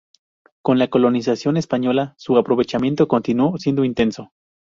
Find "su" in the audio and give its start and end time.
2.17-2.35